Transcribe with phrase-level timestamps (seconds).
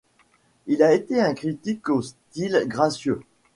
[0.65, 3.19] Il a été un critique au style gracieux.